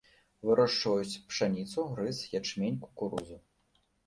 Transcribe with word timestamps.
Вырошчваюць 0.49 1.19
пшаніцу, 1.31 1.85
рыс, 2.01 2.23
ячмень, 2.41 2.81
кукурузу. 2.89 3.41